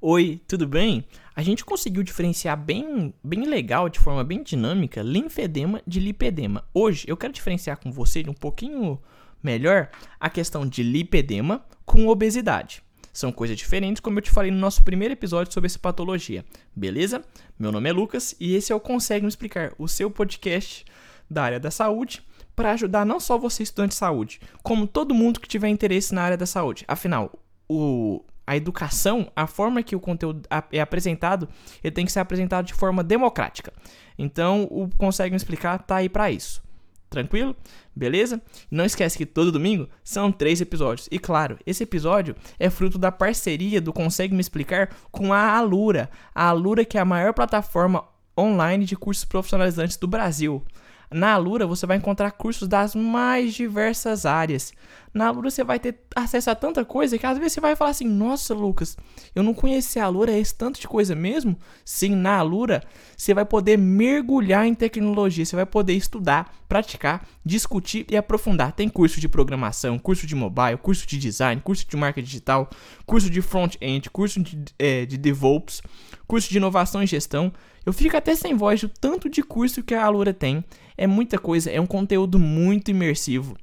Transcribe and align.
Oi, 0.00 0.40
tudo 0.46 0.64
bem? 0.64 1.04
A 1.34 1.42
gente 1.42 1.64
conseguiu 1.64 2.04
diferenciar 2.04 2.56
bem, 2.56 3.12
bem 3.20 3.46
legal, 3.46 3.88
de 3.88 3.98
forma 3.98 4.22
bem 4.22 4.44
dinâmica, 4.44 5.02
linfedema 5.02 5.82
de 5.84 5.98
lipedema. 5.98 6.64
Hoje 6.72 7.04
eu 7.08 7.16
quero 7.16 7.32
diferenciar 7.32 7.80
com 7.80 7.90
você 7.90 8.22
um 8.28 8.32
pouquinho 8.32 9.00
melhor 9.42 9.90
a 10.20 10.30
questão 10.30 10.64
de 10.64 10.84
lipedema 10.84 11.64
com 11.84 12.06
obesidade. 12.06 12.80
São 13.12 13.32
coisas 13.32 13.56
diferentes, 13.56 13.98
como 13.98 14.18
eu 14.18 14.22
te 14.22 14.30
falei 14.30 14.52
no 14.52 14.58
nosso 14.58 14.84
primeiro 14.84 15.14
episódio 15.14 15.52
sobre 15.52 15.66
essa 15.66 15.80
patologia. 15.80 16.44
Beleza? 16.76 17.24
Meu 17.58 17.72
nome 17.72 17.90
é 17.90 17.92
Lucas 17.92 18.36
e 18.38 18.54
esse 18.54 18.70
é 18.70 18.76
o 18.76 18.80
Consegue 18.80 19.24
Me 19.24 19.28
Explicar, 19.28 19.74
o 19.80 19.88
seu 19.88 20.08
podcast 20.08 20.84
da 21.28 21.42
área 21.42 21.58
da 21.58 21.72
saúde 21.72 22.22
para 22.54 22.70
ajudar 22.70 23.04
não 23.04 23.18
só 23.18 23.36
você, 23.36 23.64
estudante 23.64 23.90
de 23.90 23.96
saúde, 23.96 24.40
como 24.62 24.86
todo 24.86 25.12
mundo 25.12 25.40
que 25.40 25.48
tiver 25.48 25.68
interesse 25.68 26.14
na 26.14 26.22
área 26.22 26.36
da 26.36 26.46
saúde. 26.46 26.84
Afinal, 26.86 27.32
o, 27.68 28.22
a 28.48 28.56
educação, 28.56 29.30
a 29.36 29.46
forma 29.46 29.82
que 29.82 29.94
o 29.94 30.00
conteúdo 30.00 30.48
é 30.72 30.80
apresentado, 30.80 31.46
ele 31.84 31.92
tem 31.92 32.06
que 32.06 32.10
ser 32.10 32.20
apresentado 32.20 32.64
de 32.64 32.72
forma 32.72 33.04
democrática. 33.04 33.70
Então, 34.18 34.66
o 34.70 34.88
Consegue 34.96 35.32
Me 35.32 35.36
Explicar 35.36 35.78
tá 35.82 35.96
aí 35.96 36.08
para 36.08 36.30
isso. 36.30 36.62
Tranquilo? 37.10 37.54
Beleza? 37.94 38.40
Não 38.70 38.86
esquece 38.86 39.18
que 39.18 39.26
todo 39.26 39.52
domingo 39.52 39.86
são 40.02 40.32
três 40.32 40.62
episódios. 40.62 41.08
E 41.12 41.18
claro, 41.18 41.58
esse 41.66 41.82
episódio 41.82 42.34
é 42.58 42.70
fruto 42.70 42.96
da 42.96 43.12
parceria 43.12 43.82
do 43.82 43.92
Consegue 43.92 44.34
Me 44.34 44.40
Explicar 44.40 44.88
com 45.10 45.30
a 45.30 45.54
Alura. 45.54 46.08
A 46.34 46.48
Alura 46.48 46.86
que 46.86 46.96
é 46.96 47.02
a 47.02 47.04
maior 47.04 47.34
plataforma 47.34 48.02
online 48.38 48.86
de 48.86 48.96
cursos 48.96 49.26
profissionalizantes 49.26 49.98
do 49.98 50.06
Brasil. 50.06 50.64
Na 51.10 51.32
Alura 51.32 51.66
você 51.66 51.86
vai 51.86 51.96
encontrar 51.96 52.30
cursos 52.32 52.68
das 52.68 52.94
mais 52.94 53.54
diversas 53.54 54.26
áreas. 54.26 54.72
Na 55.12 55.28
Alura 55.28 55.50
você 55.50 55.64
vai 55.64 55.78
ter 55.78 55.92
acesso 56.22 56.50
a 56.50 56.54
tanta 56.54 56.84
coisa 56.84 57.18
que 57.18 57.26
às 57.26 57.38
vezes 57.38 57.54
você 57.54 57.60
vai 57.60 57.76
falar 57.76 57.90
assim: 57.90 58.06
Nossa, 58.06 58.54
Lucas, 58.54 58.96
eu 59.34 59.42
não 59.42 59.54
conhecia 59.54 60.02
a 60.02 60.06
Alura, 60.06 60.32
é 60.32 60.38
esse 60.38 60.54
tanto 60.54 60.80
de 60.80 60.88
coisa 60.88 61.14
mesmo? 61.14 61.56
Sim, 61.84 62.14
na 62.14 62.36
Alura 62.36 62.82
você 63.16 63.34
vai 63.34 63.44
poder 63.44 63.76
mergulhar 63.76 64.66
em 64.66 64.74
tecnologia, 64.74 65.44
você 65.44 65.56
vai 65.56 65.66
poder 65.66 65.94
estudar, 65.94 66.54
praticar, 66.68 67.26
discutir 67.44 68.06
e 68.10 68.16
aprofundar. 68.16 68.72
Tem 68.72 68.88
curso 68.88 69.20
de 69.20 69.28
programação, 69.28 69.98
curso 69.98 70.26
de 70.26 70.34
mobile, 70.34 70.76
curso 70.76 71.06
de 71.06 71.18
design, 71.18 71.60
curso 71.60 71.86
de 71.88 71.96
marca 71.96 72.22
digital, 72.22 72.70
curso 73.04 73.28
de 73.28 73.42
front-end, 73.42 74.10
curso 74.10 74.40
de, 74.40 74.64
é, 74.78 75.04
de 75.04 75.16
DevOps, 75.16 75.82
curso 76.26 76.48
de 76.48 76.58
inovação 76.58 77.02
e 77.02 77.06
gestão. 77.06 77.52
Eu 77.84 77.92
fico 77.92 78.16
até 78.16 78.34
sem 78.34 78.54
voz 78.54 78.80
do 78.80 78.88
tanto 78.88 79.28
de 79.28 79.42
curso 79.42 79.82
que 79.82 79.94
a 79.94 80.04
Alura 80.04 80.32
tem. 80.32 80.62
É 80.96 81.06
muita 81.06 81.38
coisa, 81.38 81.70
é 81.70 81.80
um 81.80 81.86
conteúdo 81.86 82.38
muito 82.38 82.90
imersivo. 82.90 83.56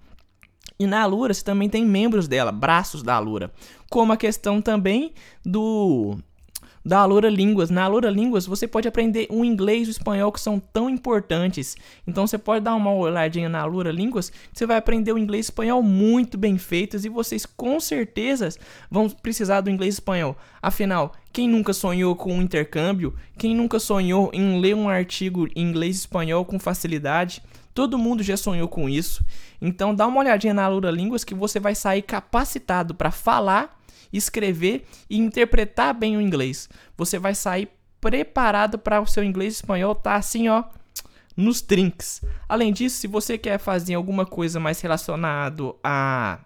E 0.77 0.85
na 0.85 1.02
Alura 1.02 1.33
você 1.33 1.44
também 1.44 1.69
tem 1.69 1.85
membros 1.85 2.27
dela, 2.27 2.52
braços 2.52 3.02
da 3.02 3.16
Alura, 3.16 3.52
como 3.89 4.11
a 4.11 4.17
questão 4.17 4.61
também 4.61 5.13
do 5.45 6.17
da 6.85 6.99
Alura 6.99 7.30
Línguas. 7.30 7.71
Na 7.71 7.83
Alura 7.83 8.09
Línguas 8.11 8.45
você 8.45 8.67
pode 8.67 8.88
aprender 8.88 9.25
o 9.31 9.43
inglês 9.43 9.88
e 9.88 9.89
o 9.89 9.91
espanhol 9.91 10.31
que 10.31 10.39
são 10.39 10.59
tão 10.59 10.88
importantes. 10.88 11.75
Então 12.05 12.27
você 12.27 12.38
pode 12.38 12.63
dar 12.63 12.75
uma 12.75 12.93
olhadinha 12.93 13.49
na 13.49 13.61
Alura 13.61 13.91
Línguas, 13.91 14.31
você 14.53 14.66
vai 14.67 14.77
aprender 14.77 15.11
o 15.11 15.17
inglês 15.17 15.47
e 15.47 15.49
o 15.49 15.52
espanhol 15.52 15.81
muito 15.81 16.38
bem 16.38 16.58
feitos 16.58 17.03
e 17.03 17.09
vocês 17.09 17.45
com 17.45 17.80
certeza 17.80 18.49
vão 18.91 19.09
precisar 19.09 19.61
do 19.61 19.69
inglês 19.69 19.95
e 19.95 19.97
espanhol. 19.97 20.38
Afinal, 20.61 21.13
quem 21.33 21.49
nunca 21.49 21.73
sonhou 21.73 22.16
com 22.16 22.33
um 22.33 22.41
intercâmbio? 22.41 23.16
Quem 23.38 23.55
nunca 23.55 23.80
sonhou 23.80 24.30
em 24.31 24.61
ler 24.61 24.75
um 24.75 24.88
artigo 24.88 25.47
em 25.55 25.63
inglês 25.63 25.95
e 25.95 25.99
espanhol 26.02 26.45
com 26.45 26.59
facilidade? 26.59 27.41
Todo 27.76 27.98
mundo 28.00 28.23
já 28.23 28.36
sonhou 28.36 28.68
com 28.68 28.90
isso. 28.90 29.23
Então 29.62 29.94
dá 29.94 30.08
uma 30.08 30.22
olhadinha 30.22 30.54
na 30.54 30.64
Alura 30.64 30.90
Línguas 30.90 31.23
que 31.23 31.36
você 31.36 31.59
vai 31.59 31.76
sair 31.76 32.02
capacitado 32.02 32.95
para 32.95 33.12
falar 33.12 33.78
escrever 34.17 34.86
e 35.09 35.17
interpretar 35.17 35.94
bem 35.94 36.17
o 36.17 36.22
inglês. 36.22 36.70
Você 36.98 37.20
vai 37.20 37.36
sair 37.36 37.70
preparado 38.00 38.78
para 38.78 39.02
o 39.02 39.08
seu 39.08 39.23
inglês 39.23 39.54
e 39.54 39.58
espanhol 39.58 39.95
tá 39.95 40.16
assim, 40.16 40.48
ó, 40.48 40.64
nos 41.36 41.62
trinks. 41.62 42.22
Além 42.48 42.72
disso, 42.72 42.98
se 42.98 43.08
você 43.08 43.38
quer 43.38 43.58
fazer 43.58 43.95
alguma 43.95 44.26
coisa 44.26 44.60
mais 44.60 44.80
relacionado 44.80 45.76
a 45.83 46.39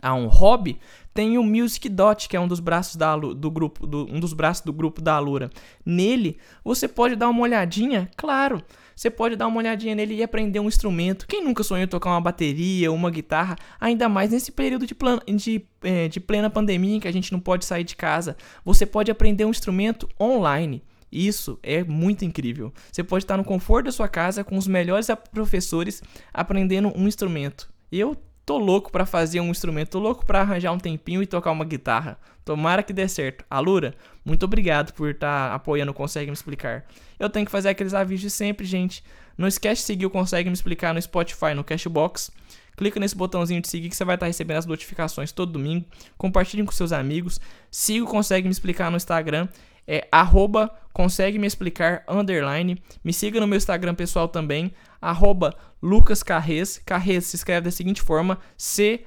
a 0.00 0.14
um 0.14 0.26
hobby, 0.26 0.78
tem 1.14 1.38
o 1.38 1.42
Music 1.42 1.88
Dot, 1.88 2.28
que 2.28 2.36
é 2.36 2.40
um 2.40 2.46
dos 2.46 2.60
braços 2.60 2.96
da, 2.96 3.16
do 3.16 3.50
grupo, 3.50 3.86
do, 3.86 4.06
um 4.10 4.20
dos 4.20 4.34
braços 4.34 4.64
do 4.64 4.72
grupo 4.72 5.00
da 5.00 5.14
Alura. 5.14 5.50
Nele, 5.84 6.36
você 6.62 6.86
pode 6.86 7.16
dar 7.16 7.28
uma 7.28 7.40
olhadinha, 7.40 8.10
claro. 8.16 8.62
Você 8.94 9.10
pode 9.10 9.36
dar 9.36 9.46
uma 9.46 9.58
olhadinha 9.58 9.94
nele 9.94 10.14
e 10.14 10.22
aprender 10.22 10.60
um 10.60 10.68
instrumento. 10.68 11.26
Quem 11.26 11.44
nunca 11.44 11.62
sonhou 11.62 11.84
em 11.84 11.88
tocar 11.88 12.10
uma 12.10 12.20
bateria, 12.20 12.92
uma 12.92 13.10
guitarra, 13.10 13.56
ainda 13.80 14.08
mais 14.08 14.30
nesse 14.30 14.52
período 14.52 14.86
de, 14.86 14.94
plan 14.94 15.18
de, 15.26 15.66
é, 15.82 16.08
de 16.08 16.18
plena 16.20 16.48
pandemia 16.48 16.96
em 16.96 17.00
que 17.00 17.08
a 17.08 17.12
gente 17.12 17.32
não 17.32 17.40
pode 17.40 17.64
sair 17.64 17.84
de 17.84 17.96
casa. 17.96 18.36
Você 18.64 18.86
pode 18.86 19.10
aprender 19.10 19.44
um 19.44 19.50
instrumento 19.50 20.08
online. 20.20 20.82
Isso 21.10 21.58
é 21.62 21.84
muito 21.84 22.24
incrível. 22.24 22.72
Você 22.90 23.04
pode 23.04 23.24
estar 23.24 23.36
no 23.36 23.44
conforto 23.44 23.86
da 23.86 23.92
sua 23.92 24.08
casa 24.08 24.42
com 24.44 24.56
os 24.56 24.66
melhores 24.66 25.08
professores 25.32 26.02
aprendendo 26.32 26.92
um 26.96 27.06
instrumento. 27.06 27.70
Eu 27.90 28.16
tô 28.46 28.58
louco 28.58 28.92
para 28.92 29.04
fazer 29.04 29.40
um 29.40 29.50
instrumento, 29.50 29.90
tô 29.90 29.98
louco 29.98 30.24
para 30.24 30.40
arranjar 30.40 30.72
um 30.72 30.78
tempinho 30.78 31.20
e 31.20 31.26
tocar 31.26 31.50
uma 31.50 31.64
guitarra. 31.64 32.16
Tomara 32.44 32.80
que 32.80 32.92
dê 32.92 33.08
certo. 33.08 33.44
Alura, 33.50 33.92
muito 34.24 34.44
obrigado 34.44 34.92
por 34.92 35.10
estar 35.10 35.48
tá 35.48 35.54
apoiando 35.54 35.90
o 35.90 35.94
Consegue 35.94 36.30
Me 36.30 36.32
Explicar. 36.32 36.86
Eu 37.18 37.28
tenho 37.28 37.44
que 37.44 37.50
fazer 37.50 37.70
aqueles 37.70 37.92
avisos 37.92 38.20
de 38.20 38.30
sempre, 38.30 38.64
gente. 38.64 39.02
Não 39.36 39.48
esquece 39.48 39.82
de 39.82 39.86
seguir 39.86 40.06
o 40.06 40.10
Consegue 40.10 40.48
Me 40.48 40.54
Explicar 40.54 40.94
no 40.94 41.02
Spotify, 41.02 41.54
no 41.56 41.64
Cashbox. 41.64 42.30
Clica 42.76 43.00
nesse 43.00 43.16
botãozinho 43.16 43.60
de 43.60 43.66
seguir 43.66 43.88
que 43.88 43.96
você 43.96 44.04
vai 44.04 44.14
estar 44.14 44.26
tá 44.26 44.28
recebendo 44.28 44.58
as 44.58 44.66
notificações 44.66 45.32
todo 45.32 45.50
domingo. 45.50 45.84
Compartilhe 46.16 46.62
com 46.62 46.70
seus 46.70 46.92
amigos. 46.92 47.40
Siga 47.68 48.04
o 48.04 48.08
Consegue 48.08 48.46
Me 48.46 48.52
Explicar 48.52 48.92
no 48.92 48.96
Instagram. 48.96 49.48
É 49.86 50.08
arroba 50.10 50.70
consegue 50.92 51.38
me 51.38 51.46
explicar 51.46 52.02
underline. 52.08 52.82
Me 53.04 53.12
siga 53.12 53.38
no 53.38 53.46
meu 53.46 53.58
Instagram 53.58 53.94
pessoal 53.94 54.26
também, 54.28 54.72
arroba 55.00 55.54
Lucas 55.82 56.22
Carrez. 56.22 56.80
Carrez 56.84 57.26
se 57.26 57.36
escreve 57.36 57.66
da 57.66 57.70
seguinte 57.70 58.02
forma: 58.02 58.38
C-A-R-R-E-Z 58.56 59.06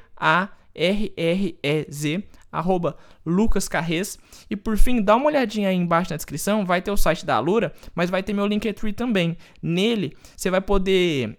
arroba 2.51 2.97
Lucas 3.25 3.67
Carrez. 3.67 4.17
E 4.49 4.55
por 4.55 4.77
fim, 4.77 5.01
dá 5.01 5.15
uma 5.15 5.27
olhadinha 5.27 5.69
aí 5.69 5.75
embaixo 5.75 6.11
na 6.11 6.17
descrição, 6.17 6.65
vai 6.65 6.81
ter 6.81 6.91
o 6.91 6.97
site 6.97 7.25
da 7.25 7.35
Alura, 7.35 7.73
mas 7.93 8.09
vai 8.09 8.23
ter 8.23 8.33
meu 8.33 8.47
Linktree 8.47 8.93
também. 8.93 9.37
Nele, 9.61 10.15
você 10.35 10.49
vai 10.49 10.61
poder 10.61 11.37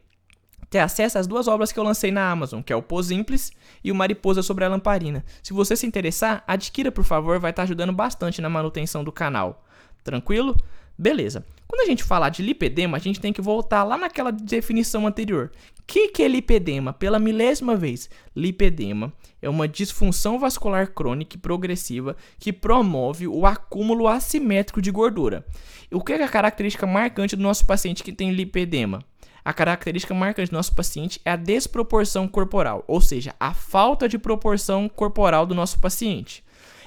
ter 0.71 0.79
acesso 0.79 1.19
às 1.19 1.27
duas 1.27 1.49
obras 1.49 1.73
que 1.73 1.79
eu 1.79 1.85
lancei 1.85 2.13
na 2.13 2.31
Amazon, 2.31 2.63
que 2.63 2.73
é 2.73 2.77
o 2.77 2.83
Pô 2.83 3.03
Simples 3.03 3.53
e 3.83 3.91
o 3.91 3.95
Mariposa 3.95 4.41
sobre 4.41 4.65
a 4.65 4.69
Lamparina. 4.69 5.25
Se 5.43 5.53
você 5.53 5.75
se 5.75 5.85
interessar, 5.85 6.45
adquira 6.47 6.93
por 6.93 7.05
favor, 7.05 7.41
vai 7.41 7.51
estar 7.51 7.65
ajudando 7.65 7.93
bastante 7.93 8.41
na 8.41 8.49
manutenção 8.49 9.03
do 9.03 9.11
canal. 9.11 9.65
Tranquilo? 10.05 10.57
Beleza. 10.97 11.45
Quando 11.67 11.81
a 11.83 11.87
gente 11.87 12.05
falar 12.05 12.29
de 12.29 12.43
lipedema, 12.43 12.97
a 12.97 13.01
gente 13.01 13.21
tem 13.21 13.33
que 13.33 13.41
voltar 13.41 13.85
lá 13.85 13.97
naquela 13.97 14.31
definição 14.31 15.07
anterior. 15.07 15.51
O 15.79 15.83
que, 15.87 16.09
que 16.09 16.23
é 16.23 16.29
lipedema? 16.29 16.93
Pela 16.93 17.19
milésima 17.19 17.75
vez, 17.75 18.09
lipedema 18.37 19.13
é 19.43 19.49
uma 19.49 19.67
disfunção 19.67 20.39
vascular 20.39 20.93
crônica 20.93 21.37
e 21.37 21.41
progressiva 21.41 22.17
que 22.39 22.53
promove 22.53 23.27
o 23.27 23.47
acúmulo 23.47 24.07
assimétrico 24.07 24.81
de 24.81 24.91
gordura. 24.91 25.45
O 25.91 26.03
que 26.03 26.13
é 26.13 26.23
a 26.23 26.29
característica 26.29 26.87
marcante 26.87 27.35
do 27.35 27.43
nosso 27.43 27.67
paciente 27.67 28.05
que 28.05 28.13
tem 28.13 28.31
lipedema? 28.31 29.01
A 29.50 29.53
característica 29.53 30.15
marcante 30.15 30.53
do 30.53 30.56
nosso 30.56 30.72
paciente 30.77 31.21
é 31.25 31.33
a 31.33 31.34
desproporção 31.34 32.28
corporal, 32.28 32.84
ou 32.87 33.00
seja, 33.00 33.34
a 33.41 33.53
falta 33.53 34.09
de 34.09 34.16
proporção 34.16 34.88
corporal 34.88 35.44
do 35.44 35.56
nosso 35.56 35.81
paciente. 35.81 36.44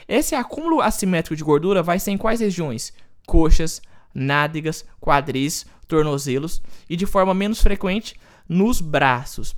Esse 0.08 0.34
acúmulo 0.34 0.80
assimétrico 0.80 1.36
de 1.36 1.44
gordura 1.44 1.84
vai 1.84 2.00
ser 2.00 2.12
em 2.12 2.18
quais 2.18 2.40
regiões? 2.40 2.94
Coxas, 3.28 3.82
nádegas, 4.16 4.86
quadris, 5.02 5.66
tornozelos 5.90 6.62
e 6.90 6.96
de 6.96 7.06
forma 7.06 7.34
menos 7.34 7.62
frequente 7.62 8.18
nos 8.48 8.80
braços 8.80 9.54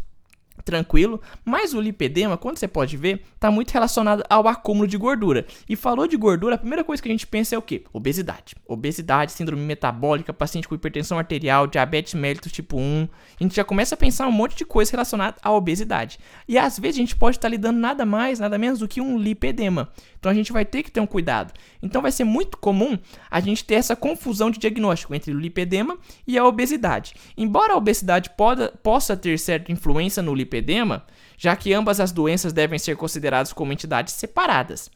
tranquilo, 0.65 1.21
mas 1.45 1.73
o 1.73 1.79
lipedema, 1.79 2.37
quando 2.37 2.57
você 2.57 2.67
pode 2.67 2.97
ver, 2.97 3.23
está 3.35 3.51
muito 3.51 3.71
relacionado 3.71 4.23
ao 4.27 4.47
acúmulo 4.47 4.87
de 4.87 4.97
gordura. 4.97 5.45
E 5.69 5.75
falou 5.75 6.07
de 6.07 6.17
gordura, 6.17 6.55
a 6.55 6.57
primeira 6.57 6.83
coisa 6.83 7.01
que 7.01 7.07
a 7.07 7.11
gente 7.11 7.27
pensa 7.27 7.55
é 7.55 7.57
o 7.57 7.61
quê? 7.61 7.83
Obesidade. 7.93 8.55
Obesidade, 8.67 9.31
síndrome 9.31 9.61
metabólica, 9.61 10.33
paciente 10.33 10.67
com 10.67 10.73
hipertensão 10.73 11.19
arterial, 11.19 11.67
diabetes 11.67 12.15
mellitus 12.15 12.51
tipo 12.51 12.77
1. 12.77 13.07
A 13.39 13.43
gente 13.43 13.55
já 13.55 13.63
começa 13.63 13.93
a 13.93 13.97
pensar 13.97 14.27
um 14.27 14.31
monte 14.31 14.57
de 14.57 14.65
coisa 14.65 14.91
relacionada 14.91 15.37
à 15.41 15.51
obesidade. 15.51 16.17
E 16.47 16.57
às 16.57 16.79
vezes 16.79 16.97
a 16.97 17.01
gente 17.01 17.15
pode 17.15 17.37
estar 17.37 17.47
tá 17.47 17.51
lidando 17.51 17.79
nada 17.79 18.05
mais, 18.05 18.39
nada 18.39 18.57
menos 18.57 18.79
do 18.79 18.87
que 18.87 18.99
um 18.99 19.17
lipedema. 19.19 19.89
Então 20.25 20.31
a 20.31 20.35
gente 20.35 20.51
vai 20.51 20.65
ter 20.65 20.81
que 20.81 20.89
ter 20.89 20.99
um 20.99 21.05
cuidado. 21.05 21.53
Então 21.83 22.01
vai 22.01 22.11
ser 22.11 22.23
muito 22.23 22.57
comum 22.57 22.97
a 23.29 23.39
gente 23.39 23.63
ter 23.63 23.75
essa 23.75 23.95
confusão 23.95 24.49
de 24.49 24.57
diagnóstico 24.57 25.13
entre 25.13 25.31
o 25.31 25.39
lipedema 25.39 25.99
e 26.25 26.35
a 26.35 26.43
obesidade. 26.43 27.13
Embora 27.37 27.73
a 27.73 27.77
obesidade 27.77 28.31
poda, 28.31 28.73
possa 28.81 29.15
ter 29.15 29.37
certa 29.37 29.71
influência 29.71 30.23
no 30.23 30.33
lipedema, 30.33 31.05
já 31.37 31.55
que 31.55 31.71
ambas 31.75 31.99
as 31.99 32.11
doenças 32.11 32.51
devem 32.51 32.79
ser 32.79 32.95
consideradas 32.95 33.53
como 33.53 33.71
entidades 33.71 34.15
separadas. 34.15 34.89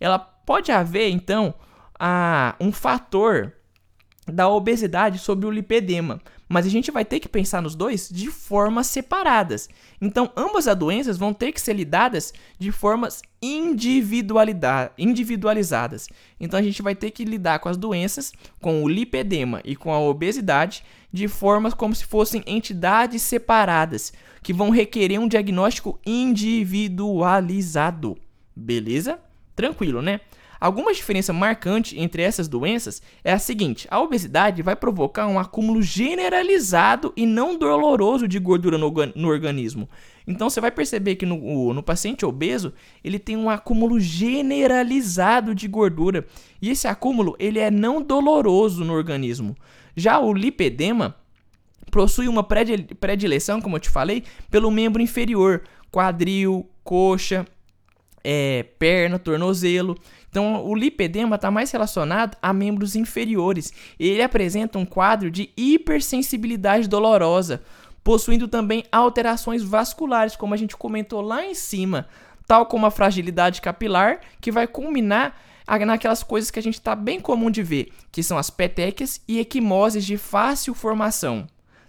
Ela 0.00 0.18
pode 0.18 0.72
haver, 0.72 1.10
então, 1.10 1.52
a, 2.00 2.56
um 2.58 2.72
fator 2.72 3.52
da 4.26 4.48
obesidade 4.48 5.18
sobre 5.18 5.46
o 5.46 5.50
lipedema, 5.50 6.18
mas 6.48 6.64
a 6.64 6.68
gente 6.68 6.92
vai 6.92 7.04
ter 7.04 7.18
que 7.18 7.28
pensar 7.28 7.60
nos 7.60 7.74
dois 7.74 8.08
de 8.08 8.28
formas 8.28 8.86
separadas. 8.86 9.68
Então, 10.00 10.30
ambas 10.36 10.68
as 10.68 10.76
doenças 10.76 11.18
vão 11.18 11.34
ter 11.34 11.50
que 11.50 11.60
ser 11.60 11.74
lidadas 11.74 12.32
de 12.58 12.70
formas 12.70 13.20
individualizadas. 13.42 16.08
Então, 16.38 16.56
a 16.58 16.62
gente 16.62 16.82
vai 16.82 16.94
ter 16.94 17.10
que 17.10 17.24
lidar 17.24 17.58
com 17.58 17.68
as 17.68 17.76
doenças, 17.76 18.32
com 18.60 18.84
o 18.84 18.88
lipedema 18.88 19.60
e 19.64 19.74
com 19.74 19.92
a 19.92 19.98
obesidade, 19.98 20.84
de 21.12 21.26
formas 21.26 21.74
como 21.74 21.92
se 21.94 22.04
fossem 22.04 22.44
entidades 22.46 23.22
separadas, 23.22 24.12
que 24.42 24.52
vão 24.52 24.70
requerer 24.70 25.18
um 25.18 25.28
diagnóstico 25.28 25.98
individualizado. 26.06 28.16
Beleza? 28.54 29.18
Tranquilo, 29.56 30.00
né? 30.00 30.20
Alguma 30.62 30.94
diferença 30.94 31.32
marcante 31.32 31.98
entre 31.98 32.22
essas 32.22 32.46
doenças 32.46 33.02
é 33.24 33.32
a 33.32 33.38
seguinte: 33.40 33.88
a 33.90 34.00
obesidade 34.00 34.62
vai 34.62 34.76
provocar 34.76 35.26
um 35.26 35.36
acúmulo 35.36 35.82
generalizado 35.82 37.12
e 37.16 37.26
não 37.26 37.58
doloroso 37.58 38.28
de 38.28 38.38
gordura 38.38 38.78
no, 38.78 38.94
no 39.16 39.28
organismo. 39.28 39.90
Então 40.24 40.48
você 40.48 40.60
vai 40.60 40.70
perceber 40.70 41.16
que 41.16 41.26
no, 41.26 41.74
no 41.74 41.82
paciente 41.82 42.24
obeso 42.24 42.72
ele 43.02 43.18
tem 43.18 43.36
um 43.36 43.50
acúmulo 43.50 43.98
generalizado 43.98 45.52
de 45.52 45.66
gordura 45.66 46.24
e 46.60 46.70
esse 46.70 46.86
acúmulo 46.86 47.34
ele 47.40 47.58
é 47.58 47.68
não 47.68 48.00
doloroso 48.00 48.84
no 48.84 48.92
organismo. 48.92 49.56
Já 49.96 50.20
o 50.20 50.32
lipedema 50.32 51.16
possui 51.90 52.28
uma 52.28 52.44
predileção, 52.44 53.60
como 53.60 53.74
eu 53.74 53.80
te 53.80 53.90
falei, 53.90 54.22
pelo 54.48 54.70
membro 54.70 55.02
inferior, 55.02 55.64
quadril, 55.90 56.70
coxa, 56.84 57.44
é, 58.24 58.64
perna, 58.78 59.18
tornozelo. 59.18 59.96
Então, 60.28 60.64
o 60.64 60.74
lipedema 60.74 61.36
está 61.36 61.50
mais 61.50 61.70
relacionado 61.70 62.36
a 62.40 62.52
membros 62.52 62.96
inferiores. 62.96 63.72
Ele 63.98 64.22
apresenta 64.22 64.78
um 64.78 64.86
quadro 64.86 65.30
de 65.30 65.50
hipersensibilidade 65.56 66.88
dolorosa, 66.88 67.62
possuindo 68.02 68.48
também 68.48 68.84
alterações 68.90 69.62
vasculares, 69.62 70.36
como 70.36 70.54
a 70.54 70.56
gente 70.56 70.76
comentou 70.76 71.20
lá 71.20 71.44
em 71.44 71.54
cima, 71.54 72.08
tal 72.46 72.66
como 72.66 72.86
a 72.86 72.90
fragilidade 72.90 73.60
capilar, 73.60 74.20
que 74.40 74.50
vai 74.50 74.66
culminar 74.66 75.36
naquelas 75.86 76.22
coisas 76.22 76.50
que 76.50 76.58
a 76.58 76.62
gente 76.62 76.74
está 76.74 76.94
bem 76.94 77.20
comum 77.20 77.50
de 77.50 77.62
ver, 77.62 77.92
que 78.10 78.22
são 78.22 78.36
as 78.36 78.50
petequias 78.50 79.20
e 79.28 79.38
equimoses 79.38 80.04
de 80.04 80.16
fácil 80.16 80.74
formação. 80.74 81.46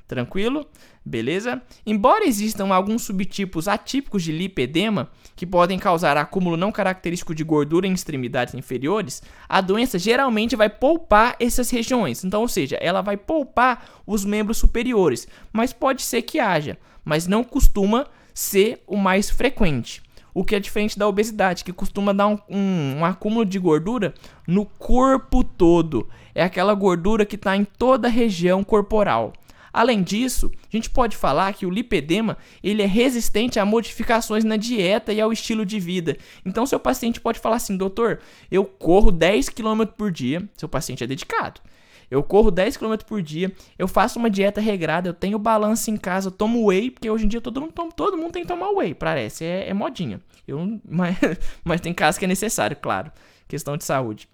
Tranquilo? 0.07 0.65
Beleza? 1.05 1.61
Embora 1.85 2.25
existam 2.25 2.73
alguns 2.73 3.01
subtipos 3.01 3.67
atípicos 3.67 4.23
de 4.23 4.31
lipedema 4.31 5.09
que 5.35 5.45
podem 5.45 5.77
causar 5.77 6.15
acúmulo 6.15 6.55
não 6.55 6.71
característico 6.71 7.35
de 7.35 7.43
gordura 7.43 7.85
em 7.85 7.91
extremidades 7.93 8.53
inferiores, 8.53 9.21
a 9.49 9.59
doença 9.59 9.99
geralmente 9.99 10.55
vai 10.55 10.69
poupar 10.69 11.35
essas 11.41 11.69
regiões. 11.69 12.23
Então, 12.23 12.41
ou 12.41 12.47
seja, 12.47 12.77
ela 12.77 13.01
vai 13.01 13.17
poupar 13.17 13.85
os 14.07 14.23
membros 14.23 14.57
superiores, 14.57 15.27
mas 15.51 15.73
pode 15.73 16.03
ser 16.03 16.21
que 16.21 16.39
haja, 16.39 16.77
mas 17.03 17.27
não 17.27 17.43
costuma 17.43 18.07
ser 18.33 18.81
o 18.87 18.95
mais 18.95 19.29
frequente. 19.29 20.01
O 20.33 20.43
que 20.43 20.55
é 20.55 20.59
diferente 20.59 20.97
da 20.97 21.07
obesidade, 21.07 21.63
que 21.63 21.73
costuma 21.73 22.13
dar 22.13 22.27
um, 22.27 22.39
um, 22.49 22.95
um 22.99 23.05
acúmulo 23.05 23.45
de 23.45 23.59
gordura 23.59 24.13
no 24.47 24.65
corpo 24.65 25.43
todo. 25.43 26.09
É 26.33 26.43
aquela 26.43 26.73
gordura 26.73 27.25
que 27.25 27.35
está 27.35 27.55
em 27.55 27.65
toda 27.65 28.07
a 28.07 28.11
região 28.11 28.63
corporal. 28.63 29.33
Além 29.73 30.03
disso, 30.03 30.51
a 30.71 30.75
gente 30.75 30.89
pode 30.89 31.17
falar 31.17 31.51
que 31.53 31.65
o 31.65 31.69
lipedema 31.69 32.37
ele 32.63 32.83
é 32.83 32.85
resistente 32.85 33.59
a 33.59 33.65
modificações 33.65 34.43
na 34.43 34.55
dieta 34.55 35.11
e 35.11 35.19
ao 35.19 35.33
estilo 35.33 35.65
de 35.65 35.79
vida. 35.79 36.15
Então, 36.45 36.65
seu 36.65 36.79
paciente 36.79 37.19
pode 37.19 37.39
falar 37.39 37.55
assim, 37.55 37.75
doutor, 37.75 38.19
eu 38.51 38.63
corro 38.63 39.11
10 39.11 39.49
km 39.49 39.85
por 39.97 40.11
dia. 40.11 40.47
Seu 40.55 40.69
paciente 40.69 41.03
é 41.03 41.07
dedicado. 41.07 41.59
Eu 42.11 42.21
corro 42.21 42.51
10 42.51 42.77
km 42.77 42.95
por 43.07 43.23
dia, 43.23 43.51
eu 43.79 43.87
faço 43.87 44.19
uma 44.19 44.29
dieta 44.29 44.61
regrada, 44.61 45.09
eu 45.09 45.15
tenho 45.15 45.39
balanço 45.39 45.89
em 45.89 45.97
casa, 45.97 46.27
eu 46.27 46.31
tomo 46.31 46.67
whey, 46.67 46.91
porque 46.91 47.09
hoje 47.09 47.25
em 47.25 47.27
dia 47.27 47.41
todo 47.41 47.59
mundo, 47.59 47.73
todo 47.95 48.15
mundo 48.15 48.31
tem 48.31 48.43
que 48.43 48.47
tomar 48.47 48.69
whey, 48.69 48.93
parece, 48.93 49.43
é, 49.43 49.69
é 49.69 49.73
modinha. 49.73 50.21
Eu, 50.47 50.79
mas, 50.87 51.17
mas 51.63 51.81
tem 51.81 51.91
casos 51.91 52.19
que 52.19 52.25
é 52.25 52.27
necessário, 52.27 52.77
claro, 52.77 53.11
questão 53.47 53.75
de 53.75 53.83
saúde. 53.83 54.29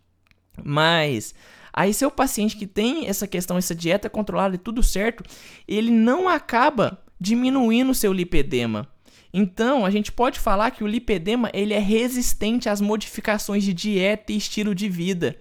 Mas 0.61 1.33
Aí 1.79 1.93
seu 1.93 2.11
paciente 2.11 2.57
que 2.57 2.67
tem 2.67 3.07
essa 3.07 3.25
questão, 3.25 3.57
essa 3.57 3.73
dieta 3.73 4.09
controlada 4.09 4.53
e 4.53 4.57
tudo 4.57 4.83
certo, 4.83 5.23
ele 5.65 5.89
não 5.89 6.27
acaba 6.27 7.01
diminuindo 7.17 7.91
o 7.91 7.95
seu 7.95 8.11
lipedema. 8.11 8.85
Então, 9.33 9.85
a 9.85 9.89
gente 9.89 10.11
pode 10.11 10.41
falar 10.41 10.71
que 10.71 10.83
o 10.83 10.87
lipedema 10.87 11.49
ele 11.53 11.73
é 11.73 11.79
resistente 11.79 12.67
às 12.67 12.81
modificações 12.81 13.63
de 13.63 13.73
dieta 13.73 14.33
e 14.33 14.35
estilo 14.35 14.75
de 14.75 14.89
vida. 14.89 15.37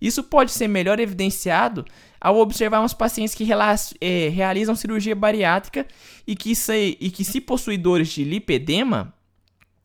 Isso 0.00 0.24
pode 0.24 0.50
ser 0.50 0.66
melhor 0.66 0.98
evidenciado 0.98 1.84
ao 2.20 2.36
observarmos 2.38 2.92
pacientes 2.92 3.36
que 3.36 3.48
é, 4.00 4.28
realizam 4.28 4.74
cirurgia 4.74 5.14
bariátrica 5.14 5.86
e 6.26 6.34
que, 6.34 6.56
se, 6.56 6.98
e 7.00 7.12
que, 7.12 7.22
se 7.22 7.40
possuidores 7.40 8.08
de 8.08 8.24
lipedema, 8.24 9.14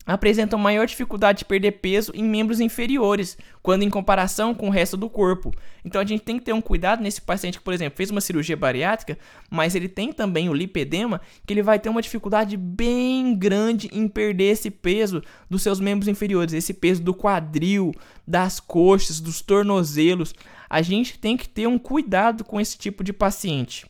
apresentam 0.06 0.58
maior 0.58 0.88
dificuldade 0.88 1.40
de 1.40 1.46
perder 1.46 1.74
peso 1.74 2.12
em 2.16 2.24
membros 2.24 2.60
inferiores, 2.60 3.38
quando 3.62 3.84
em 3.84 3.90
comparação 3.90 4.54
com 4.54 4.68
o 4.68 4.72
resto 4.72 4.98
do 4.98 5.10
corpo. 5.10 5.54
Então 5.86 6.02
a 6.02 6.06
gente 6.06 6.24
tem 6.24 6.40
que 6.40 6.46
ter 6.46 6.54
um 6.54 6.62
cuidado 6.62 7.02
nesse 7.02 7.22
paciente 7.22 7.58
que, 7.58 7.64
por 7.64 7.74
exemplo, 7.74 7.98
fez 7.98 8.10
uma 8.10 8.22
cirurgia 8.22 8.58
bariátrica, 8.58 9.18
mas 9.50 9.76
ele 9.76 9.88
tem 9.88 10.12
também 10.12 10.50
o 10.50 10.54
lipedema, 10.54 11.22
que 11.46 11.54
ele 11.54 11.62
vai 11.62 11.80
ter 11.80 11.90
uma 11.90 12.02
dificuldade 12.02 12.58
bem 12.58 13.36
grande 13.36 13.90
em 13.94 14.08
perder 14.08 14.52
esse 14.52 14.72
peso 14.72 15.22
dos 15.50 15.62
seus 15.62 15.80
membros 15.80 16.08
inferiores, 16.08 16.54
esse 16.54 16.74
peso 16.74 17.04
do 17.04 17.14
quadril, 17.14 17.94
das 18.28 18.60
coxas, 18.60 19.20
dos 19.20 19.42
tornozelos. 19.42 20.34
A 20.70 20.82
gente 20.82 21.20
tem 21.20 21.38
que 21.38 21.48
ter 21.48 21.68
um 21.68 21.78
cuidado 21.78 22.44
com 22.44 22.60
esse 22.60 22.78
tipo 22.78 23.04
de 23.04 23.14
paciente. 23.14 23.86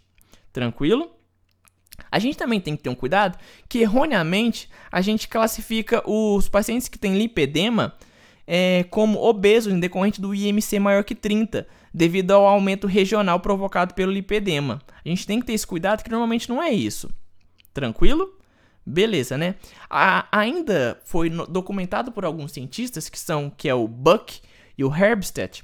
Tranquilo? 0.51 1.20
A 2.11 2.19
gente 2.19 2.37
também 2.37 2.59
tem 2.59 2.75
que 2.75 2.83
ter 2.83 2.89
um 2.89 2.95
cuidado 2.95 3.37
que 3.69 3.79
erroneamente 3.79 4.69
a 4.91 5.01
gente 5.01 5.27
classifica 5.27 6.03
os 6.05 6.49
pacientes 6.49 6.89
que 6.89 6.99
têm 6.99 7.17
lipedema 7.17 7.95
é, 8.45 8.83
como 8.89 9.23
obesos 9.23 9.73
decorrente 9.79 10.19
do 10.19 10.35
IMC 10.35 10.77
maior 10.77 11.03
que 11.05 11.15
30, 11.15 11.65
devido 11.93 12.31
ao 12.31 12.45
aumento 12.45 12.85
regional 12.85 13.39
provocado 13.39 13.93
pelo 13.93 14.11
lipedema. 14.11 14.81
A 15.05 15.07
gente 15.07 15.25
tem 15.25 15.39
que 15.39 15.45
ter 15.45 15.53
esse 15.53 15.65
cuidado 15.65 16.03
que 16.03 16.11
normalmente 16.11 16.49
não 16.49 16.61
é 16.61 16.69
isso. 16.69 17.09
Tranquilo? 17.73 18.37
Beleza, 18.85 19.37
né? 19.37 19.55
A, 19.89 20.27
ainda 20.31 20.99
foi 21.05 21.29
documentado 21.29 22.11
por 22.11 22.25
alguns 22.25 22.51
cientistas 22.51 23.07
que 23.07 23.19
são 23.19 23.49
que 23.49 23.69
é 23.69 23.73
o 23.73 23.87
Buck 23.87 24.41
e 24.77 24.83
o 24.83 24.93
Herbstedt, 24.93 25.63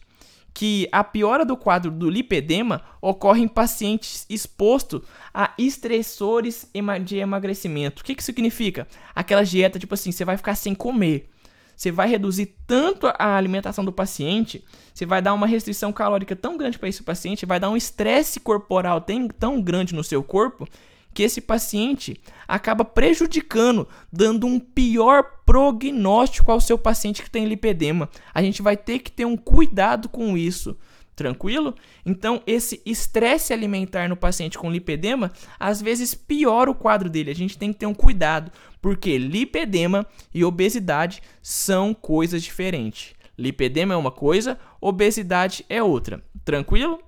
que 0.58 0.90
a 0.92 1.04
piora 1.04 1.46
do 1.46 1.56
quadro 1.56 1.92
do 1.92 2.10
lipedema 2.10 2.82
ocorre 3.00 3.44
em 3.44 3.48
pacientes 3.48 4.26
expostos 4.28 5.04
a 5.32 5.54
estressores 5.56 6.68
de 7.06 7.18
emagrecimento. 7.18 8.02
O 8.02 8.04
que, 8.04 8.16
que 8.16 8.24
significa? 8.24 8.88
Aquela 9.14 9.44
dieta, 9.44 9.78
tipo 9.78 9.94
assim, 9.94 10.12
você 10.12 10.26
vai 10.26 10.36
ficar 10.36 10.56
sem 10.56 10.74
comer. 10.74 11.30
Você 11.76 11.92
vai 11.92 12.10
reduzir 12.10 12.56
tanto 12.66 13.06
a 13.06 13.38
alimentação 13.38 13.86
do 13.86 13.92
paciente, 13.92 14.66
você 14.92 15.06
vai 15.06 15.22
dar 15.22 15.36
uma 15.36 15.46
restrição 15.46 15.94
calórica 15.94 16.36
tão 16.36 16.58
grande 16.58 16.80
para 16.80 16.90
esse 16.90 17.04
paciente, 17.04 17.46
vai 17.46 17.60
dar 17.60 17.70
um 17.70 17.78
estresse 17.78 18.40
corporal 18.40 19.06
tão 19.38 19.62
grande 19.62 19.94
no 19.94 20.04
seu 20.04 20.24
corpo, 20.24 20.68
que 21.18 21.24
esse 21.24 21.42
paciente 21.42 22.22
acaba 22.48 22.86
prejudicando, 22.86 23.88
dando 24.14 24.46
um 24.46 24.60
pior 24.60 25.24
prognóstico 25.48 26.52
ao 26.52 26.62
seu 26.62 26.78
paciente 26.78 27.24
que 27.24 27.30
tem 27.32 27.48
lipedema. 27.48 28.08
A 28.32 28.40
gente 28.44 28.62
vai 28.62 28.78
ter 28.78 29.00
que 29.00 29.12
ter 29.12 29.26
um 29.26 29.36
cuidado 29.36 30.10
com 30.10 30.38
isso. 30.38 30.78
Tranquilo? 31.16 31.74
Então, 32.06 32.44
esse 32.46 32.84
estresse 32.86 33.52
alimentar 33.52 34.08
no 34.08 34.16
paciente 34.16 34.60
com 34.60 34.70
lipedema 34.70 35.32
às 35.60 35.82
vezes 35.82 36.14
piora 36.14 36.70
o 36.70 36.76
quadro 36.76 37.10
dele. 37.10 37.32
A 37.32 37.36
gente 37.36 37.58
tem 37.58 37.74
que 37.74 37.80
ter 37.80 37.88
um 37.88 37.96
cuidado, 37.96 38.52
porque 38.80 39.18
lipedema 39.18 40.06
e 40.32 40.46
obesidade 40.46 41.24
são 41.42 41.96
coisas 41.96 42.44
diferentes. 42.44 43.16
Lipedema 43.36 43.96
é 43.96 43.98
uma 43.98 44.12
coisa, 44.12 44.60
obesidade 44.80 45.66
é 45.68 45.82
outra. 45.82 46.24
Tranquilo? 46.46 47.00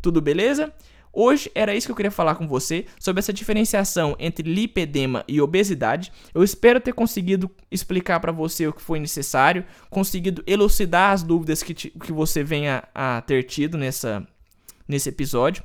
Tudo 0.00 0.20
beleza? 0.20 0.72
Hoje 1.18 1.50
era 1.54 1.74
isso 1.74 1.86
que 1.86 1.92
eu 1.92 1.96
queria 1.96 2.10
falar 2.10 2.34
com 2.34 2.46
você 2.46 2.84
sobre 3.00 3.20
essa 3.20 3.32
diferenciação 3.32 4.14
entre 4.18 4.52
lipedema 4.52 5.24
e 5.26 5.40
obesidade. 5.40 6.12
Eu 6.34 6.44
espero 6.44 6.78
ter 6.78 6.92
conseguido 6.92 7.50
explicar 7.70 8.20
para 8.20 8.30
você 8.30 8.66
o 8.66 8.72
que 8.74 8.82
foi 8.82 9.00
necessário, 9.00 9.64
conseguido 9.88 10.44
elucidar 10.46 11.12
as 11.12 11.22
dúvidas 11.22 11.62
que, 11.62 11.72
te, 11.72 11.88
que 11.88 12.12
você 12.12 12.44
venha 12.44 12.84
a 12.94 13.22
ter 13.22 13.44
tido 13.44 13.78
nessa, 13.78 14.28
nesse 14.86 15.08
episódio. 15.08 15.64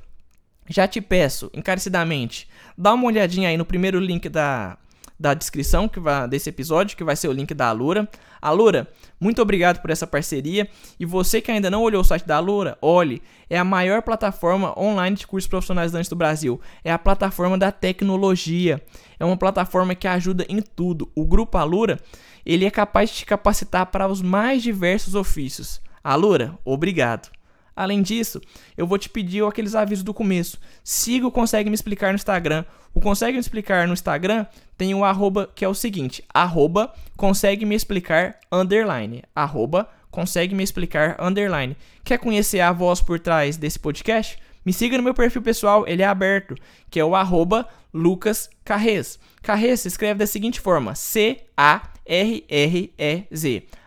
Já 0.69 0.87
te 0.87 1.01
peço, 1.01 1.51
encarecidamente, 1.53 2.47
dá 2.77 2.93
uma 2.93 3.07
olhadinha 3.07 3.49
aí 3.49 3.57
no 3.57 3.65
primeiro 3.65 3.99
link 3.99 4.29
da, 4.29 4.77
da 5.21 5.35
descrição 5.35 5.87
que 5.87 5.99
vai, 5.99 6.27
desse 6.27 6.49
episódio, 6.49 6.97
que 6.97 7.03
vai 7.03 7.15
ser 7.15 7.27
o 7.27 7.31
link 7.31 7.53
da 7.53 7.69
Alura. 7.69 8.09
Alura, 8.41 8.87
muito 9.19 9.39
obrigado 9.39 9.79
por 9.79 9.91
essa 9.91 10.07
parceria. 10.07 10.67
E 10.99 11.05
você 11.05 11.39
que 11.39 11.51
ainda 11.51 11.69
não 11.69 11.83
olhou 11.83 12.01
o 12.01 12.03
site 12.03 12.25
da 12.25 12.37
Alura, 12.37 12.75
olhe. 12.81 13.21
É 13.47 13.57
a 13.57 13.63
maior 13.63 14.01
plataforma 14.01 14.77
online 14.77 15.15
de 15.15 15.27
cursos 15.27 15.47
profissionais 15.47 15.91
do 16.09 16.15
Brasil. 16.15 16.59
É 16.83 16.91
a 16.91 16.97
plataforma 16.97 17.57
da 17.57 17.71
tecnologia. 17.71 18.81
É 19.19 19.23
uma 19.23 19.37
plataforma 19.37 19.93
que 19.93 20.07
ajuda 20.07 20.43
em 20.49 20.59
tudo. 20.59 21.11
O 21.13 21.23
Grupo 21.23 21.57
Alura, 21.57 21.99
ele 22.43 22.65
é 22.65 22.71
capaz 22.71 23.11
de 23.11 23.17
te 23.17 23.25
capacitar 23.25 23.85
para 23.85 24.07
os 24.07 24.23
mais 24.23 24.63
diversos 24.63 25.13
ofícios. 25.13 25.79
Alura, 26.03 26.57
obrigado. 26.65 27.29
Além 27.75 28.01
disso, 28.01 28.41
eu 28.77 28.85
vou 28.85 28.97
te 28.97 29.09
pedir 29.09 29.43
aqueles 29.43 29.75
avisos 29.75 30.03
do 30.03 30.13
começo. 30.13 30.59
Siga 30.83 31.27
o 31.27 31.31
Consegue 31.31 31.69
Me 31.69 31.75
Explicar 31.75 32.09
no 32.09 32.15
Instagram. 32.15 32.65
O 32.93 32.99
Consegue 32.99 33.33
Me 33.33 33.39
Explicar 33.39 33.87
no 33.87 33.93
Instagram 33.93 34.45
tem 34.77 34.93
o 34.93 35.05
arroba 35.05 35.49
que 35.55 35.63
é 35.63 35.67
o 35.67 35.73
seguinte, 35.73 36.23
arroba 36.33 36.93
Consegue 37.15 37.65
Me 37.65 37.75
Explicar 37.75 38.37
underline, 38.51 39.23
arroba 39.35 39.87
Consegue 40.09 40.53
Me 40.53 40.63
Explicar 40.63 41.15
underline. 41.19 41.77
Quer 42.03 42.17
conhecer 42.17 42.59
a 42.59 42.73
voz 42.73 43.01
por 43.01 43.19
trás 43.19 43.55
desse 43.57 43.79
podcast? 43.79 44.37
Me 44.65 44.73
siga 44.73 44.97
no 44.97 45.03
meu 45.03 45.13
perfil 45.13 45.41
pessoal, 45.41 45.87
ele 45.87 46.01
é 46.03 46.05
aberto, 46.05 46.55
que 46.89 46.99
é 46.99 47.05
o 47.05 47.15
arroba 47.15 47.67
Lucas 47.93 48.49
Carrez. 48.63 49.17
Carrez 49.41 49.79
se 49.79 49.87
escreve 49.87 50.19
da 50.19 50.27
seguinte 50.27 50.59
forma, 50.59 50.93
C-A-R-R-E-Z, 50.93 51.47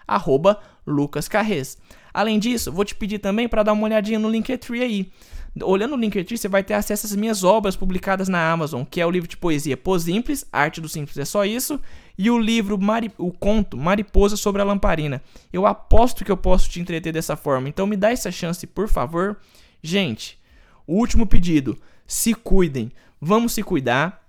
arroba 0.06 0.60
Lucas 0.86 1.28
Carrez. 1.28 1.76
Além 2.14 2.38
disso, 2.38 2.70
vou 2.70 2.84
te 2.84 2.94
pedir 2.94 3.18
também 3.18 3.48
para 3.48 3.64
dar 3.64 3.72
uma 3.72 3.82
olhadinha 3.82 4.20
no 4.20 4.30
Linktree 4.30 4.82
aí. 4.82 5.12
Olhando 5.60 5.96
no 5.96 6.02
Linktree, 6.02 6.38
você 6.38 6.48
vai 6.48 6.62
ter 6.62 6.74
acesso 6.74 7.06
às 7.06 7.16
minhas 7.16 7.42
obras 7.42 7.74
publicadas 7.74 8.28
na 8.28 8.52
Amazon, 8.52 8.84
que 8.84 9.00
é 9.00 9.06
o 9.06 9.10
livro 9.10 9.28
de 9.28 9.36
poesia 9.36 9.76
Pô 9.76 9.98
Simples, 9.98 10.46
Arte 10.52 10.80
do 10.80 10.88
Simples 10.88 11.18
é 11.18 11.24
só 11.24 11.44
isso, 11.44 11.80
e 12.16 12.30
o 12.30 12.38
livro, 12.38 12.78
Mari, 12.80 13.10
o 13.18 13.32
conto 13.32 13.76
Mariposa 13.76 14.36
sobre 14.36 14.62
a 14.62 14.64
Lamparina. 14.64 15.20
Eu 15.52 15.66
aposto 15.66 16.24
que 16.24 16.30
eu 16.30 16.36
posso 16.36 16.70
te 16.70 16.80
entreter 16.80 17.12
dessa 17.12 17.36
forma, 17.36 17.68
então 17.68 17.86
me 17.86 17.96
dá 17.96 18.12
essa 18.12 18.30
chance, 18.30 18.64
por 18.64 18.88
favor. 18.88 19.36
Gente, 19.82 20.38
o 20.86 20.94
último 20.94 21.26
pedido, 21.26 21.76
se 22.06 22.32
cuidem, 22.32 22.92
vamos 23.20 23.52
se 23.52 23.62
cuidar. 23.62 24.24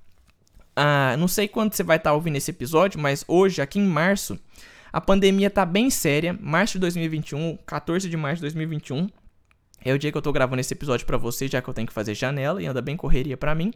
Ah, 0.76 1.16
não 1.18 1.28
sei 1.28 1.48
quando 1.48 1.74
você 1.74 1.84
vai 1.84 1.98
estar 1.98 2.14
ouvindo 2.14 2.36
esse 2.36 2.52
episódio, 2.52 3.00
mas 3.00 3.24
hoje, 3.28 3.62
aqui 3.62 3.80
em 3.80 3.88
março, 3.88 4.40
a 4.96 5.02
pandemia 5.02 5.50
tá 5.50 5.66
bem 5.66 5.90
séria. 5.90 6.34
Março 6.40 6.76
de 6.76 6.80
2021, 6.80 7.58
14 7.66 8.10
de 8.10 8.16
março 8.16 8.38
de 8.38 8.44
2021. 8.44 9.10
É 9.84 9.94
o 9.94 10.00
dia 10.00 10.10
que 10.10 10.18
eu 10.18 10.22
tô 10.22 10.32
gravando 10.32 10.62
esse 10.62 10.74
episódio 10.74 11.06
para 11.06 11.18
você, 11.18 11.50
já 11.50 11.62
que 11.62 11.68
eu 11.68 11.74
tenho 11.74 11.86
que 11.86 11.92
fazer 11.92 12.16
janela 12.16 12.64
e 12.64 12.66
anda 12.66 12.82
bem 12.82 12.96
correria 12.96 13.36
para 13.36 13.54
mim. 13.54 13.74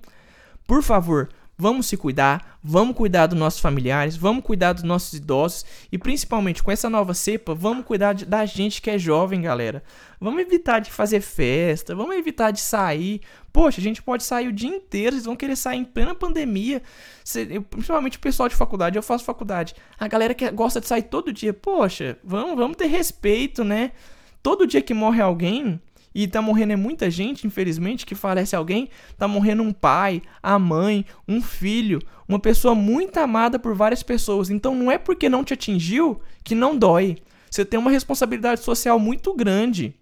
Por 0.66 0.82
favor, 0.82 1.28
vamos 1.60 1.88
se 1.88 1.98
cuidar, 1.98 2.58
vamos 2.64 2.96
cuidar 2.96 3.28
dos 3.28 3.38
nossos 3.38 3.60
familiares, 3.60 4.16
vamos 4.16 4.46
cuidar 4.46 4.72
dos 4.72 4.84
nossos 4.84 5.12
idosos 5.14 5.66
e 5.92 5.98
principalmente 5.98 6.64
com 6.64 6.72
essa 6.72 6.90
nova 6.90 7.14
cepa, 7.14 7.54
vamos 7.54 7.86
cuidar 7.86 8.14
de, 8.14 8.26
da 8.26 8.46
gente 8.46 8.82
que 8.82 8.90
é 8.90 8.98
jovem, 8.98 9.42
galera. 9.42 9.84
Vamos 10.22 10.42
evitar 10.42 10.80
de 10.80 10.90
fazer 10.90 11.20
festa, 11.20 11.94
vamos 11.94 12.16
evitar 12.16 12.52
de 12.52 12.62
sair. 12.62 13.22
Poxa, 13.52 13.82
a 13.82 13.84
gente 13.84 14.02
pode 14.02 14.24
sair 14.24 14.48
o 14.48 14.54
dia 14.54 14.70
inteiro, 14.70 15.12
vocês 15.16 15.26
vão 15.26 15.36
querer 15.36 15.58
sair 15.58 15.80
em 15.80 15.86
plena 15.86 16.16
pandemia. 16.16 16.82
principalmente 17.70 18.18
o 18.18 18.22
pessoal 18.22 18.48
de 18.48 18.56
faculdade, 18.56 18.98
eu 18.98 19.04
faço 19.04 19.26
faculdade. 19.26 19.76
A 20.00 20.08
galera 20.08 20.34
que 20.34 20.50
gosta 20.52 20.80
de 20.80 20.88
sair 20.88 21.04
todo 21.04 21.34
dia, 21.34 21.54
poxa, 21.54 22.18
vamos, 22.24 22.56
vamos 22.56 22.78
ter 22.78 22.88
respeito, 22.88 23.66
né? 23.66 23.92
Todo 24.42 24.66
dia 24.66 24.82
que 24.82 24.94
morre 24.94 25.22
alguém, 25.22 25.82
e 26.14 26.28
tá 26.28 26.42
morrendo 26.42 26.74
é 26.74 26.76
muita 26.76 27.10
gente, 27.10 27.46
infelizmente, 27.46 28.06
que 28.06 28.16
falece 28.16 28.56
alguém. 28.56 28.90
Tá 29.18 29.28
morrendo 29.28 29.64
um 29.64 29.72
pai, 29.72 30.22
a 30.42 30.58
mãe, 30.58 31.06
um 31.28 31.42
filho, 31.42 32.02
uma 32.28 32.40
pessoa 32.40 32.74
muito 32.74 33.18
amada 33.18 33.60
por 33.60 33.76
várias 33.76 34.04
pessoas. 34.04 34.50
Então 34.50 34.76
não 34.76 34.92
é 34.92 34.98
porque 34.98 35.30
não 35.30 35.44
te 35.44 35.54
atingiu 35.54 36.20
que 36.44 36.56
não 36.56 36.78
dói. 36.78 37.18
Você 37.50 37.64
tem 37.64 37.80
uma 37.80 37.92
responsabilidade 37.92 38.62
social 38.62 39.00
muito 39.00 39.34
grande. 39.36 39.96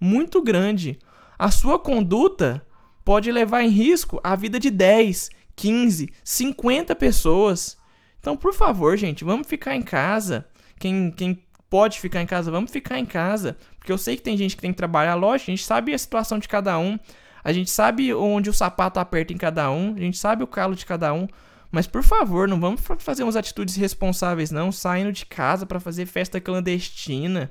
Muito 0.00 0.42
grande. 0.42 0.98
A 1.38 1.50
sua 1.50 1.78
conduta 1.78 2.64
pode 3.04 3.30
levar 3.30 3.62
em 3.62 3.70
risco 3.70 4.20
a 4.22 4.36
vida 4.36 4.60
de 4.60 4.70
10, 4.70 5.30
15, 5.56 6.12
50 6.22 6.94
pessoas. 6.94 7.76
Então, 8.20 8.36
por 8.36 8.52
favor, 8.52 8.96
gente, 8.96 9.24
vamos 9.24 9.46
ficar 9.46 9.74
em 9.74 9.82
casa. 9.82 10.46
Quem, 10.78 11.10
quem 11.10 11.42
pode 11.70 12.00
ficar 12.00 12.22
em 12.22 12.26
casa, 12.26 12.50
vamos 12.50 12.70
ficar 12.70 12.98
em 12.98 13.06
casa. 13.06 13.56
Porque 13.78 13.92
eu 13.92 13.98
sei 13.98 14.16
que 14.16 14.22
tem 14.22 14.36
gente 14.36 14.56
que 14.56 14.62
tem 14.62 14.72
que 14.72 14.76
trabalhar, 14.76 15.14
lógico, 15.14 15.50
a 15.50 15.54
gente 15.54 15.64
sabe 15.64 15.94
a 15.94 15.98
situação 15.98 16.38
de 16.38 16.48
cada 16.48 16.78
um. 16.78 16.98
A 17.44 17.52
gente 17.52 17.70
sabe 17.70 18.12
onde 18.12 18.50
o 18.50 18.52
sapato 18.52 18.98
aperta 18.98 19.32
em 19.32 19.36
cada 19.36 19.70
um, 19.70 19.94
a 19.94 20.00
gente 20.00 20.18
sabe 20.18 20.42
o 20.42 20.46
calo 20.46 20.74
de 20.74 20.84
cada 20.84 21.12
um. 21.12 21.26
Mas 21.70 21.86
por 21.86 22.02
favor, 22.02 22.48
não 22.48 22.58
vamos 22.58 22.80
fazer 22.98 23.22
umas 23.22 23.36
atitudes 23.36 23.76
irresponsáveis 23.76 24.50
não, 24.50 24.72
saindo 24.72 25.12
de 25.12 25.26
casa 25.26 25.66
para 25.66 25.78
fazer 25.78 26.06
festa 26.06 26.40
clandestina, 26.40 27.50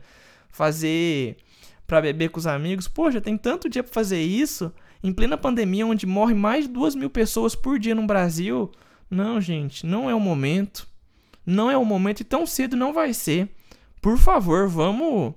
fazer 0.49 1.37
para 1.85 2.01
beber 2.01 2.29
com 2.29 2.39
os 2.39 2.47
amigos. 2.47 2.87
Poxa, 2.87 3.21
tem 3.21 3.37
tanto 3.37 3.69
dia 3.69 3.83
para 3.83 3.93
fazer 3.93 4.21
isso 4.21 4.73
em 5.03 5.13
plena 5.13 5.37
pandemia, 5.37 5.85
onde 5.85 6.05
morre 6.05 6.33
mais 6.33 6.65
de 6.65 6.73
duas 6.73 6.95
mil 6.95 7.09
pessoas 7.09 7.55
por 7.55 7.79
dia 7.79 7.93
no 7.93 8.07
Brasil. 8.07 8.71
Não, 9.09 9.39
gente, 9.39 9.85
não 9.85 10.09
é 10.09 10.15
o 10.15 10.19
momento. 10.19 10.87
Não 11.45 11.71
é 11.71 11.77
o 11.77 11.85
momento 11.85 12.21
e 12.21 12.25
tão 12.25 12.45
cedo 12.45 12.75
não 12.75 12.91
vai 12.91 13.13
ser 13.13 13.49
por 14.01 14.17
favor, 14.17 14.67
vamos 14.67 15.33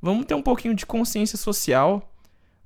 vamos 0.00 0.24
ter 0.26 0.34
um 0.34 0.42
pouquinho 0.42 0.74
de 0.74 0.86
consciência 0.86 1.36
social. 1.36 2.12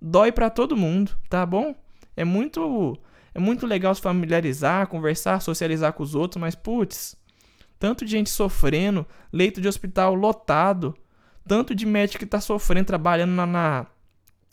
Dói 0.01 0.31
para 0.31 0.51
todo 0.51 0.77
mundo, 0.77 1.17
tá 1.29 1.45
bom? 1.45 1.75
É 2.17 2.25
muito 2.25 2.99
é 3.35 3.39
muito 3.39 3.67
legal 3.67 3.95
se 3.95 4.01
familiarizar, 4.01 4.87
conversar, 4.87 5.41
socializar 5.41 5.93
com 5.93 6.03
os 6.03 6.15
outros, 6.15 6.41
mas 6.41 6.55
putz, 6.55 7.17
tanto 7.79 8.05
de 8.05 8.13
gente 8.13 8.31
sofrendo, 8.31 9.07
leito 9.33 9.61
de 9.61 9.67
hospital 9.67 10.15
lotado, 10.15 10.95
tanto 11.47 11.75
de 11.75 11.85
médico 11.85 12.21
que 12.21 12.27
tá 12.27 12.41
sofrendo 12.41 12.87
trabalhando 12.87 13.33
na, 13.33 13.47
na 13.47 13.87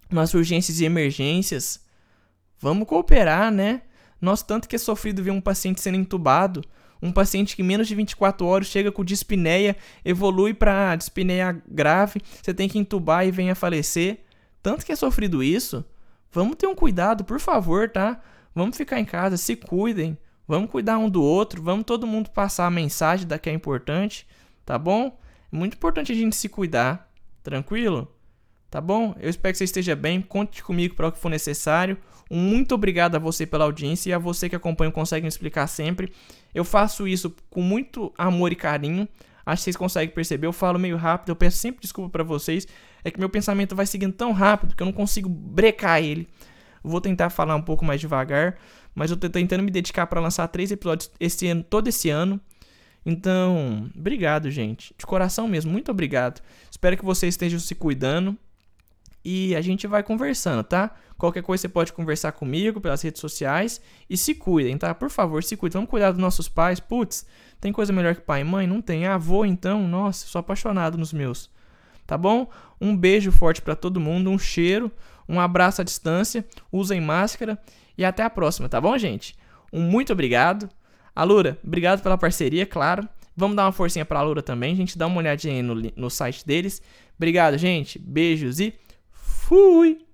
nas 0.10 0.34
urgências 0.34 0.80
e 0.80 0.86
emergências. 0.86 1.80
Vamos 2.60 2.88
cooperar, 2.88 3.52
né? 3.52 3.84
Nós 4.20 4.44
tanto 4.44 4.68
que 4.68 4.76
é 4.76 4.80
sofrido 4.80 5.24
ver 5.24 5.32
um 5.32 5.42
paciente 5.42 5.82
sendo 5.82 5.98
entubado, 5.98 6.62
um 7.02 7.12
paciente 7.12 7.56
que 7.56 7.64
menos 7.64 7.88
de 7.88 7.96
24 7.96 8.46
horas 8.46 8.68
chega 8.68 8.92
com 8.92 9.04
dispneia, 9.04 9.76
evolui 10.06 10.54
para 10.54 10.96
dispneia 10.96 11.62
grave, 11.68 12.22
você 12.42 12.54
tem 12.54 12.70
que 12.70 12.78
entubar 12.78 13.26
e 13.26 13.32
vem 13.32 13.50
a 13.50 13.56
falecer. 13.56 14.20
Tanto 14.62 14.86
que 14.86 14.92
é 14.92 14.96
sofrido 14.96 15.42
isso. 15.42 15.84
Vamos 16.32 16.56
ter 16.56 16.68
um 16.68 16.76
cuidado, 16.76 17.24
por 17.24 17.40
favor, 17.40 17.90
tá? 17.90 18.22
Vamos 18.54 18.78
ficar 18.78 19.00
em 19.00 19.06
casa, 19.06 19.38
se 19.38 19.56
cuidem. 19.56 20.18
Vamos 20.48 20.70
cuidar 20.70 20.98
um 20.98 21.10
do 21.10 21.24
outro, 21.24 21.62
vamos 21.62 21.86
todo 21.86 22.06
mundo 22.06 22.30
passar 22.30 22.66
a 22.66 22.72
mensagem 22.72 23.26
da 23.26 23.40
que 23.40 23.50
é 23.50 23.54
importante, 23.54 24.28
tá 24.66 24.78
bom? 24.78 25.18
É 25.52 25.56
muito 25.56 25.76
importante 25.76 26.12
a 26.12 26.16
gente 26.16 26.36
se 26.36 26.50
cuidar, 26.50 27.10
tranquilo? 27.42 28.14
Tá 28.70 28.80
bom? 28.80 29.14
Eu 29.20 29.30
espero 29.30 29.52
que 29.52 29.58
você 29.58 29.66
esteja 29.66 29.98
bem. 29.98 30.22
Conte 30.22 30.64
comigo 30.64 30.96
para 30.96 31.10
o 31.10 31.12
que 31.12 31.20
for 31.20 31.28
necessário. 31.28 31.98
Um 32.30 32.40
muito 32.40 32.74
obrigado 32.74 33.16
a 33.16 33.20
você 33.20 33.46
pela 33.46 33.66
audiência 33.66 34.10
e 34.10 34.14
a 34.14 34.18
você 34.18 34.48
que 34.48 34.56
acompanha 34.56 34.90
consegue 34.90 35.24
me 35.24 35.28
explicar 35.28 35.68
sempre. 35.68 36.14
Eu 36.54 36.64
faço 36.64 37.08
isso 37.08 37.34
com 37.50 37.62
muito 37.62 38.14
amor 38.18 38.52
e 38.52 38.56
carinho. 38.56 39.08
Acho 39.46 39.62
que 39.62 39.64
vocês 39.64 39.76
conseguem 39.76 40.14
perceber. 40.14 40.48
Eu 40.48 40.54
falo 40.54 40.78
meio 40.78 40.98
rápido, 40.98 41.30
eu 41.30 41.36
peço 41.36 41.58
sempre 41.58 41.82
desculpa 41.82 42.10
para 42.10 42.24
vocês. 42.24 42.68
É 43.04 43.10
que 43.10 43.20
meu 43.20 43.30
pensamento 43.30 43.76
vai 43.76 43.86
seguindo 43.86 44.14
tão 44.14 44.32
rápido 44.32 44.76
que 44.76 44.84
eu 44.84 44.86
não 44.86 44.94
consigo 44.94 45.28
brecar 45.28 46.02
ele. 46.02 46.28
Vou 46.84 47.02
tentar 47.02 47.30
falar 47.30 47.56
um 47.56 47.62
pouco 47.62 47.86
mais 47.86 48.02
devagar, 48.02 48.58
mas 48.96 49.12
eu 49.12 49.18
tô 49.18 49.30
tentando 49.30 49.64
me 49.64 49.72
dedicar 49.72 50.08
para 50.08 50.20
lançar 50.20 50.48
três 50.48 50.72
episódios 50.72 51.12
esse 51.20 51.48
ano, 51.48 51.64
todo 51.64 51.88
esse 51.88 52.10
ano. 52.10 52.40
Então, 53.06 53.90
obrigado, 53.96 54.50
gente. 54.52 54.94
De 54.98 55.06
coração 55.06 55.48
mesmo, 55.48 55.72
muito 55.72 55.92
obrigado. 55.92 56.42
Espero 56.70 56.98
que 56.98 57.06
vocês 57.06 57.34
estejam 57.34 57.60
se 57.60 57.76
cuidando 57.76 58.38
e 59.24 59.56
a 59.56 59.62
gente 59.62 59.88
vai 59.88 60.04
conversando, 60.04 60.64
tá? 60.64 60.92
Qualquer 61.18 61.44
coisa 61.44 61.62
você 61.62 61.70
pode 61.70 61.94
conversar 61.94 62.32
comigo 62.32 62.82
pelas 62.82 63.02
redes 63.02 63.22
sociais 63.22 63.80
e 64.10 64.18
se 64.18 64.34
cuidem, 64.34 64.78
tá? 64.78 64.94
Por 64.96 65.10
favor, 65.10 65.44
se 65.44 65.56
cuidem. 65.56 65.78
Vamos 65.78 65.90
cuidar 65.90 66.12
dos 66.12 66.20
nossos 66.20 66.50
pais. 66.50 66.80
Putz, 66.80 67.26
tem 67.60 67.72
coisa 67.72 67.94
melhor 67.94 68.16
que 68.16 68.22
pai 68.22 68.42
e 68.42 68.44
mãe? 68.44 68.66
Não 68.66 68.82
tem. 68.82 69.06
Avô, 69.06 69.46
então? 69.46 69.88
Nossa, 69.88 70.26
sou 70.26 70.40
apaixonado 70.40 70.98
nos 70.98 71.14
meus. 71.14 71.50
Tá 72.08 72.18
bom? 72.18 72.50
Um 72.80 72.98
beijo 72.98 73.32
forte 73.32 73.62
para 73.62 73.76
todo 73.76 74.00
mundo, 74.00 74.32
um 74.32 74.40
cheiro, 74.40 74.92
um 75.30 75.40
abraço 75.40 75.82
à 75.82 75.84
distância, 75.84 76.44
usem 76.72 77.00
máscara 77.00 77.58
e 77.98 78.04
até 78.04 78.24
a 78.24 78.30
próxima, 78.30 78.68
tá 78.68 78.82
bom, 78.82 78.98
gente? 78.98 79.36
Um 79.72 79.82
muito 79.82 80.12
obrigado. 80.12 80.68
Alura, 81.16 81.58
obrigado 81.64 82.02
pela 82.02 82.18
parceria, 82.18 82.66
claro. 82.66 83.08
Vamos 83.38 83.56
dar 83.56 83.66
uma 83.66 83.72
forcinha 83.72 84.04
pra 84.04 84.20
Alura 84.20 84.42
também, 84.42 84.76
gente. 84.76 84.98
Dá 84.98 85.08
uma 85.08 85.18
olhadinha 85.18 85.54
aí 85.54 85.62
no, 85.62 85.76
no 85.96 86.10
site 86.10 86.46
deles. 86.46 86.82
Obrigado, 87.16 87.58
gente. 87.58 87.98
Beijos 87.98 88.60
e 88.60 88.74
Fui! 89.32 90.06